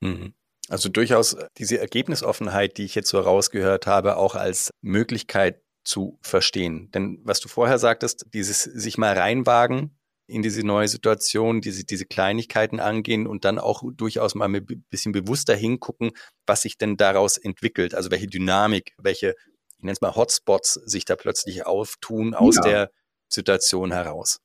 [0.00, 0.34] Mhm.
[0.70, 6.90] Also durchaus diese Ergebnisoffenheit, die ich jetzt so rausgehört habe, auch als Möglichkeit zu verstehen.
[6.92, 12.06] Denn was du vorher sagtest, dieses sich mal reinwagen in diese neue Situation, diese, diese
[12.06, 16.12] Kleinigkeiten angehen und dann auch durchaus mal ein bisschen bewusster hingucken,
[16.46, 17.96] was sich denn daraus entwickelt.
[17.96, 19.34] Also welche Dynamik, welche,
[19.76, 22.62] ich nenne es mal Hotspots sich da plötzlich auftun aus ja.
[22.62, 22.90] der
[23.28, 24.38] Situation heraus.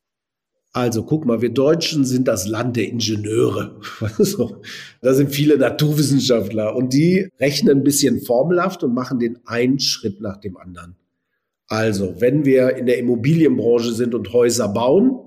[0.76, 3.80] Also guck mal, wir Deutschen sind das Land der Ingenieure.
[5.02, 10.20] da sind viele Naturwissenschaftler und die rechnen ein bisschen formelhaft und machen den einen Schritt
[10.20, 10.98] nach dem anderen.
[11.68, 15.18] Also, wenn wir in der Immobilienbranche sind und Häuser bauen,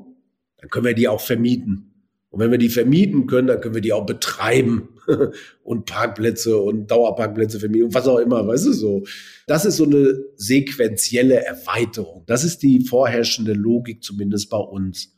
[0.58, 1.94] dann können wir die auch vermieten.
[2.28, 4.90] Und wenn wir die vermieten können, dann können wir die auch betreiben
[5.64, 9.04] und Parkplätze und Dauerparkplätze vermieten und was auch immer, weißt du so.
[9.46, 12.24] Das ist so eine sequentielle Erweiterung.
[12.26, 15.14] Das ist die vorherrschende Logik zumindest bei uns.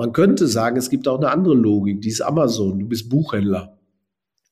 [0.00, 2.78] Man könnte sagen, es gibt auch eine andere Logik, die ist Amazon.
[2.78, 3.78] Du bist Buchhändler.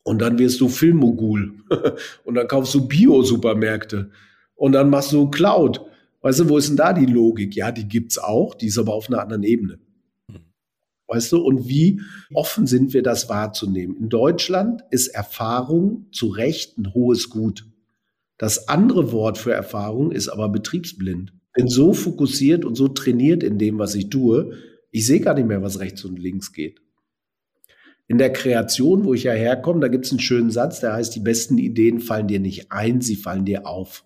[0.03, 1.55] Und dann wirst du Filmmogul.
[2.25, 4.11] und dann kaufst du Bio-Supermärkte.
[4.57, 5.81] Und dann machst du Cloud.
[6.21, 7.57] Weißt du, wo ist denn da die Logik?
[7.57, 9.79] Ja, die gibt's auch, die ist aber auf einer anderen Ebene.
[11.07, 12.03] Weißt du, und wie
[12.35, 13.97] offen sind wir, das wahrzunehmen?
[13.97, 17.65] In Deutschland ist Erfahrung zu Recht ein hohes Gut.
[18.37, 21.33] Das andere Wort für Erfahrung ist aber betriebsblind.
[21.55, 24.53] Bin so fokussiert und so trainiert in dem, was ich tue,
[24.91, 26.81] ich sehe gar nicht mehr, was rechts und links geht.
[28.07, 31.15] In der Kreation, wo ich ja herkomme, da gibt es einen schönen Satz, der heißt,
[31.15, 34.05] die besten Ideen fallen dir nicht ein, sie fallen dir auf.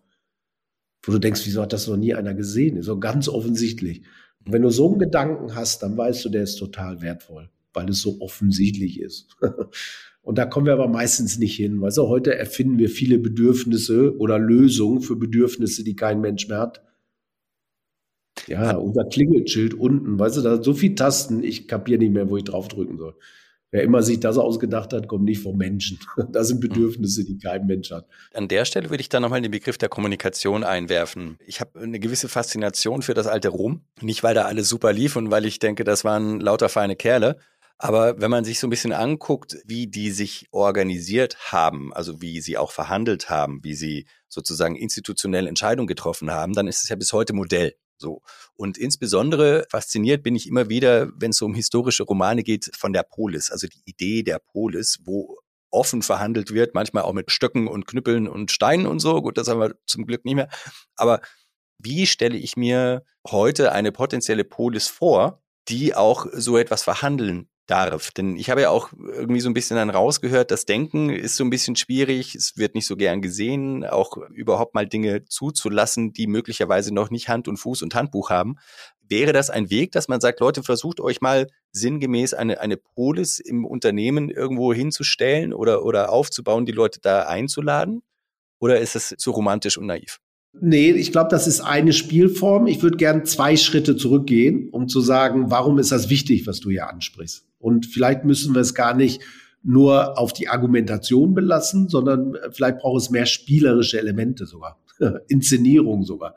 [1.03, 2.83] Wo du denkst, wieso hat das noch nie einer gesehen?
[2.83, 4.03] So ganz offensichtlich.
[4.45, 7.89] Und wenn du so einen Gedanken hast, dann weißt du, der ist total wertvoll, weil
[7.91, 9.37] es so offensichtlich ist.
[10.23, 11.81] Und da kommen wir aber meistens nicht hin.
[11.81, 16.61] Weißt du, heute erfinden wir viele Bedürfnisse oder Lösungen für Bedürfnisse, die kein Mensch mehr
[16.61, 16.83] hat.
[18.47, 22.31] Ja, unser Klingelschild unten, weißt du, da sind so viele Tasten, ich kapiere nicht mehr,
[22.31, 23.15] wo ich draufdrücken soll.
[23.73, 25.99] Wer immer sich das ausgedacht hat, kommt nicht vom Menschen.
[26.31, 28.07] Das sind Bedürfnisse, die kein Mensch hat.
[28.35, 31.39] An der Stelle würde ich dann nochmal den Begriff der Kommunikation einwerfen.
[31.47, 33.81] Ich habe eine gewisse Faszination für das alte Rom.
[34.03, 37.39] Nicht, weil da alles super lief und weil ich denke, das waren lauter feine Kerle.
[37.79, 42.41] Aber wenn man sich so ein bisschen anguckt, wie die sich organisiert haben, also wie
[42.43, 46.97] sie auch verhandelt haben, wie sie sozusagen institutionell Entscheidungen getroffen haben, dann ist es ja
[46.97, 47.75] bis heute Modell.
[48.03, 48.21] So.
[48.55, 53.05] Und insbesondere fasziniert bin ich immer wieder, wenn es um historische Romane geht, von der
[53.05, 55.39] Polis, also die Idee der Polis, wo
[55.71, 59.23] offen verhandelt wird, manchmal auch mit Stöcken und Knüppeln und Steinen und so.
[59.23, 60.51] Gut, das haben wir zum Glück nicht mehr.
[60.97, 61.23] Aber
[61.79, 68.11] wie stelle ich mir heute eine potenzielle Polis vor, die auch so etwas verhandeln darf.
[68.11, 71.45] Denn ich habe ja auch irgendwie so ein bisschen dann rausgehört, das Denken ist so
[71.45, 76.27] ein bisschen schwierig, es wird nicht so gern gesehen, auch überhaupt mal Dinge zuzulassen, die
[76.27, 78.57] möglicherweise noch nicht Hand und Fuß und Handbuch haben.
[79.09, 83.39] Wäre das ein Weg, dass man sagt, Leute, versucht euch mal sinngemäß eine, eine Polis
[83.39, 88.03] im Unternehmen irgendwo hinzustellen oder, oder aufzubauen, die Leute da einzuladen?
[88.59, 90.21] Oder ist es zu romantisch und naiv?
[90.61, 92.67] Nee, ich glaube, das ist eine Spielform.
[92.67, 96.71] Ich würde gern zwei Schritte zurückgehen, um zu sagen, warum ist das wichtig, was du
[96.71, 97.47] hier ansprichst?
[97.63, 99.23] Und vielleicht müssen wir es gar nicht
[99.63, 104.79] nur auf die Argumentation belassen, sondern vielleicht braucht es mehr spielerische Elemente sogar,
[105.29, 106.35] Inszenierung sogar.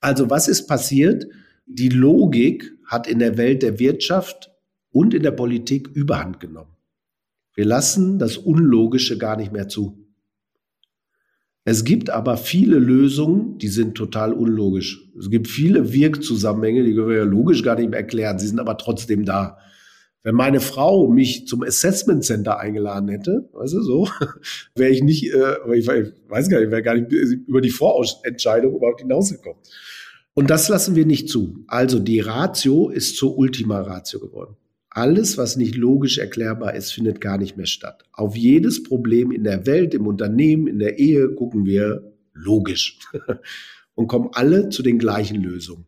[0.00, 1.26] Also was ist passiert?
[1.66, 4.52] Die Logik hat in der Welt der Wirtschaft
[4.92, 6.76] und in der Politik überhand genommen.
[7.54, 10.06] Wir lassen das Unlogische gar nicht mehr zu.
[11.64, 15.10] Es gibt aber viele Lösungen, die sind total unlogisch.
[15.18, 18.38] Es gibt viele Wirkzusammenhänge, die können wir ja logisch gar nicht mehr erklären.
[18.38, 19.58] Sie sind aber trotzdem da.
[20.22, 24.08] Wenn meine Frau mich zum Assessment Center eingeladen hätte, weißt du, so,
[24.74, 29.00] wäre ich nicht, äh, ich weiß gar nicht, wäre gar nicht über die Vorentscheidung überhaupt
[29.00, 29.60] hinausgekommen.
[30.34, 31.64] Und das lassen wir nicht zu.
[31.66, 34.56] Also die Ratio ist zur Ultima Ratio geworden.
[34.90, 38.04] Alles, was nicht logisch erklärbar ist, findet gar nicht mehr statt.
[38.12, 42.98] Auf jedes Problem in der Welt, im Unternehmen, in der Ehe gucken wir logisch
[43.94, 45.86] und kommen alle zu den gleichen Lösungen.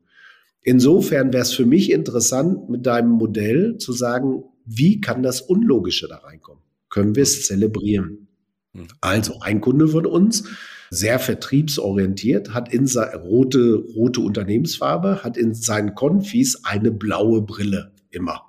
[0.62, 6.06] Insofern wäre es für mich interessant, mit deinem Modell zu sagen, wie kann das Unlogische
[6.08, 6.62] da reinkommen?
[6.88, 8.28] Können wir es zelebrieren?
[8.74, 8.86] Hm.
[9.00, 10.44] Also ein Kunde von uns,
[10.90, 17.92] sehr vertriebsorientiert, hat in seiner rote, rote Unternehmensfarbe, hat in seinen Konfis eine blaue Brille
[18.10, 18.42] immer.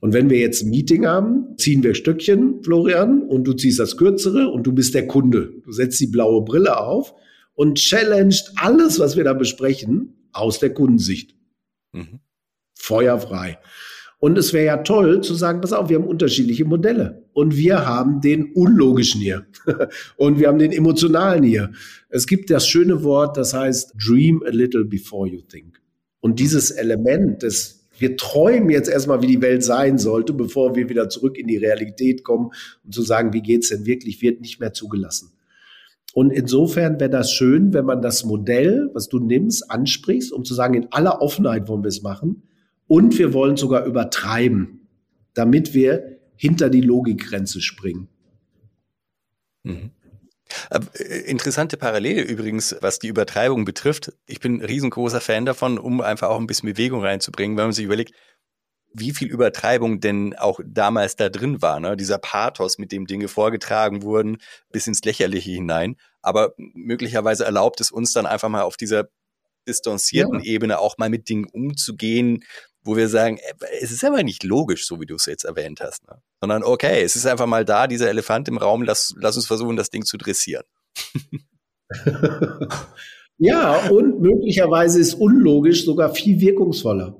[0.00, 3.96] Und wenn wir jetzt ein Meeting haben, ziehen wir Stöckchen, Florian, und du ziehst das
[3.96, 5.54] kürzere und du bist der Kunde.
[5.64, 7.14] Du setzt die blaue Brille auf
[7.54, 11.34] und challenged alles, was wir da besprechen, aus der Kundensicht.
[11.92, 12.20] Mhm.
[12.74, 13.58] Feuerfrei.
[14.18, 17.24] Und es wäre ja toll zu sagen, pass auf, wir haben unterschiedliche Modelle.
[17.32, 19.46] Und wir haben den unlogischen hier.
[20.16, 21.72] und wir haben den emotionalen hier.
[22.08, 25.80] Es gibt das schöne Wort, das heißt, dream a little before you think.
[26.20, 30.88] Und dieses Element des wir träumen jetzt erstmal, wie die Welt sein sollte, bevor wir
[30.88, 32.50] wieder zurück in die Realität kommen
[32.84, 35.30] und zu sagen, wie geht's denn wirklich, wird nicht mehr zugelassen.
[36.14, 40.54] Und insofern wäre das schön, wenn man das Modell, was du nimmst, ansprichst, um zu
[40.54, 42.42] sagen, in aller Offenheit wollen wir es machen.
[42.86, 44.88] Und wir wollen sogar übertreiben,
[45.32, 48.08] damit wir hinter die Logikgrenze springen.
[49.62, 49.90] Mhm.
[50.70, 54.12] Äh, interessante Parallele übrigens, was die Übertreibung betrifft.
[54.26, 57.72] Ich bin ein riesengroßer Fan davon, um einfach auch ein bisschen Bewegung reinzubringen, wenn man
[57.72, 58.14] sich überlegt,
[58.94, 61.80] wie viel Übertreibung denn auch damals da drin war.
[61.80, 61.96] Ne?
[61.96, 64.38] Dieser Pathos, mit dem Dinge vorgetragen wurden,
[64.70, 65.96] bis ins Lächerliche hinein.
[66.20, 69.08] Aber möglicherweise erlaubt es uns dann einfach mal auf dieser
[69.66, 70.52] distanzierten ja.
[70.52, 72.44] Ebene auch mal mit Dingen umzugehen,
[72.84, 75.80] wo wir sagen, äh, es ist aber nicht logisch, so wie du es jetzt erwähnt
[75.80, 76.20] hast, ne?
[76.40, 79.76] sondern okay, es ist einfach mal da, dieser Elefant im Raum, lass, lass uns versuchen,
[79.76, 80.64] das Ding zu dressieren.
[83.38, 87.16] ja, und möglicherweise ist unlogisch sogar viel wirkungsvoller.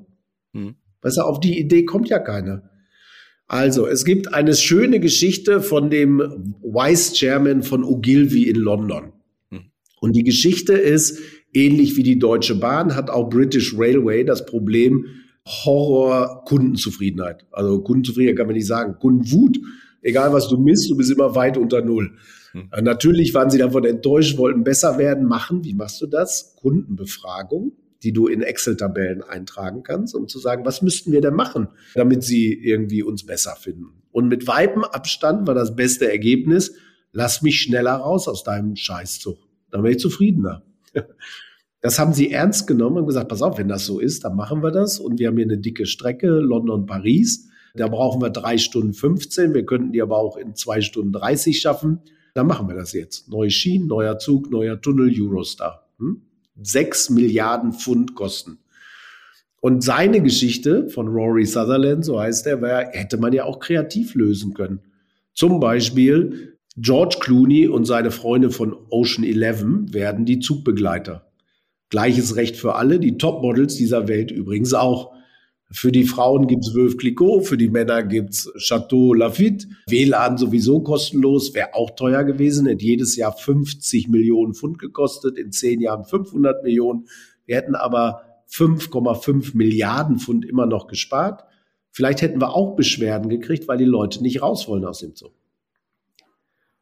[0.55, 0.77] Hm.
[1.03, 2.71] Weißt du, auf die Idee kommt ja keiner.
[3.47, 9.13] Also, es gibt eine schöne Geschichte von dem Vice Chairman von Ogilvy in London.
[9.51, 9.65] Hm.
[10.01, 11.19] Und die Geschichte ist,
[11.55, 15.07] Ähnlich wie die Deutsche Bahn hat auch British Railway das Problem
[15.47, 17.45] Horror Kundenzufriedenheit.
[17.51, 18.97] Also Kundenzufriedenheit kann man nicht sagen.
[18.99, 19.59] Kundenwut.
[20.01, 22.13] Egal was du misst, du bist immer weit unter Null.
[22.53, 22.71] Hm.
[22.83, 25.63] Natürlich waren sie davon enttäuscht, wollten besser werden, machen.
[25.65, 26.57] Wie machst du das?
[26.57, 31.69] Kundenbefragung die du in Excel-Tabellen eintragen kannst, um zu sagen, was müssten wir denn machen,
[31.95, 34.03] damit sie irgendwie uns besser finden.
[34.11, 36.75] Und mit weitem Abstand war das beste Ergebnis,
[37.13, 39.39] lass mich schneller raus aus deinem Scheißzug.
[39.71, 40.63] Dann wäre ich zufriedener.
[41.85, 44.63] Das haben sie ernst genommen und gesagt, pass auf, wenn das so ist, dann machen
[44.63, 45.01] wir das.
[45.01, 47.49] Und wir haben hier eine dicke Strecke, London-Paris.
[47.75, 49.53] Da brauchen wir drei Stunden 15.
[49.53, 51.99] Wir könnten die aber auch in zwei Stunden 30 schaffen.
[52.35, 53.29] Dann machen wir das jetzt.
[53.29, 55.89] Neue Schienen, neuer Zug, neuer Tunnel, Eurostar.
[55.99, 56.23] Hm?
[56.61, 58.59] 6 Milliarden Pfund kosten.
[59.61, 64.15] Und seine Geschichte von Rory Sutherland, so heißt er, war, hätte man ja auch kreativ
[64.15, 64.81] lösen können.
[65.35, 71.31] Zum Beispiel George Clooney und seine Freunde von Ocean 11 werden die Zugbegleiter.
[71.91, 75.12] Gleiches Recht für alle, die Topmodels dieser Welt übrigens auch.
[75.73, 79.69] Für die Frauen gibt's Veuve Clicquot, für die Männer gibt's Chateau Lafitte.
[79.89, 85.51] WLAN sowieso kostenlos, wäre auch teuer gewesen, hätte jedes Jahr 50 Millionen Pfund gekostet, in
[85.51, 87.07] zehn Jahren 500 Millionen.
[87.47, 91.45] Wir hätten aber 5,5 Milliarden Pfund immer noch gespart.
[91.91, 95.31] Vielleicht hätten wir auch Beschwerden gekriegt, weil die Leute nicht raus wollen aus dem Zoo.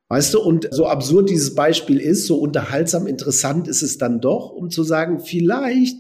[0.09, 4.51] Weißt du, und so absurd dieses Beispiel ist, so unterhaltsam interessant ist es dann doch,
[4.51, 5.97] um zu sagen, vielleicht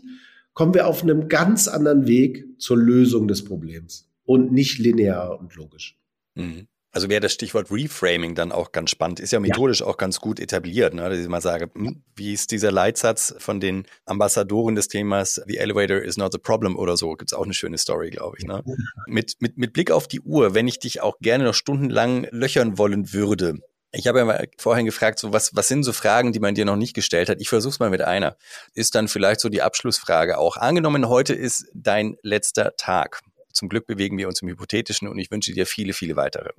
[0.54, 5.54] kommen wir auf einem ganz anderen Weg zur Lösung des Problems und nicht linear und
[5.54, 5.98] logisch.
[6.34, 6.66] Mhm.
[6.92, 9.20] Also wäre das Stichwort Reframing dann auch ganz spannend.
[9.20, 9.86] Ist ja methodisch ja.
[9.86, 11.08] auch ganz gut etabliert, ne?
[11.08, 15.58] dass ich mal sage, hm, wie ist dieser Leitsatz von den Ambassadoren des Themas The
[15.58, 17.12] Elevator is not the problem oder so.
[17.12, 18.44] Gibt es auch eine schöne Story, glaube ich.
[18.44, 18.64] Ne?
[19.06, 22.76] Mit, mit, mit Blick auf die Uhr, wenn ich dich auch gerne noch stundenlang löchern
[22.76, 23.60] wollen würde,
[23.92, 26.64] ich habe ja mal vorhin gefragt, so was, was sind so Fragen, die man dir
[26.64, 27.40] noch nicht gestellt hat?
[27.40, 28.36] Ich versuche es mal mit einer.
[28.74, 30.56] Ist dann vielleicht so die Abschlussfrage auch.
[30.56, 33.20] Angenommen, heute ist dein letzter Tag.
[33.52, 36.50] Zum Glück bewegen wir uns im Hypothetischen und ich wünsche dir viele, viele weitere.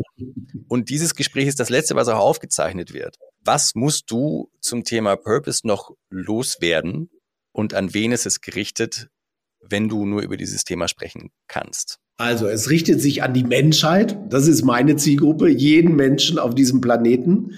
[0.67, 3.17] Und dieses Gespräch ist das letzte, was auch aufgezeichnet wird.
[3.43, 7.09] Was musst du zum Thema Purpose noch loswerden
[7.53, 9.07] und an wen ist es gerichtet,
[9.61, 11.99] wenn du nur über dieses Thema sprechen kannst?
[12.21, 16.79] Also es richtet sich an die Menschheit, das ist meine Zielgruppe, jeden Menschen auf diesem
[16.79, 17.55] Planeten.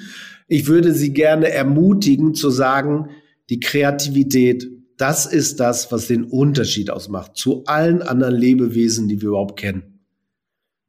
[0.48, 3.10] Ich würde Sie gerne ermutigen zu sagen,
[3.50, 9.30] die Kreativität, das ist das, was den Unterschied ausmacht zu allen anderen Lebewesen, die wir
[9.30, 10.00] überhaupt kennen.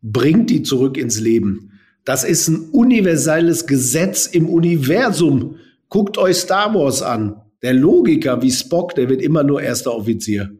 [0.03, 1.73] Bringt die zurück ins Leben.
[2.05, 5.57] Das ist ein universelles Gesetz im Universum.
[5.89, 7.43] Guckt euch Star Wars an.
[7.61, 10.53] Der Logiker wie Spock, der wird immer nur erster Offizier.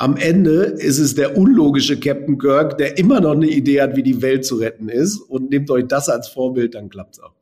[0.00, 4.04] Am Ende ist es der unlogische Captain Kirk, der immer noch eine Idee hat, wie
[4.04, 5.18] die Welt zu retten ist.
[5.18, 7.34] Und nehmt euch das als Vorbild, dann klappt's auch.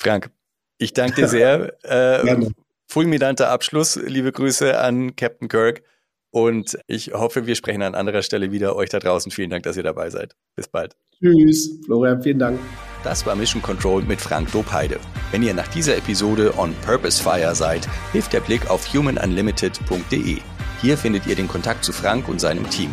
[0.00, 0.30] Frank,
[0.78, 1.76] ich danke dir sehr.
[1.82, 2.46] äh,
[2.86, 3.96] fulminanter Abschluss.
[3.96, 5.82] Liebe Grüße an Captain Kirk.
[6.30, 8.76] Und ich hoffe, wir sprechen an anderer Stelle wieder.
[8.76, 10.34] Euch da draußen vielen Dank, dass ihr dabei seid.
[10.56, 10.94] Bis bald.
[11.18, 12.60] Tschüss, Florian, vielen Dank.
[13.02, 14.98] Das war Mission Control mit Frank Dobheide.
[15.30, 20.38] Wenn ihr nach dieser Episode on Purpose Fire seid, hilft der Blick auf humanunlimited.de.
[20.80, 22.90] Hier findet ihr den Kontakt zu Frank und seinem Team.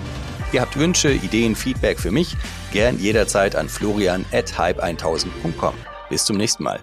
[0.54, 2.36] Ihr habt Wünsche, Ideen, Feedback für mich?
[2.72, 5.74] Gern jederzeit an florian at hype1000.com.
[6.10, 6.80] Bis zum nächsten Mal.